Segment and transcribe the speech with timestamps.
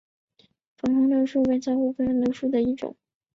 [0.77, 2.95] 粉红溲疏为虎耳草科溲疏属下的一个种。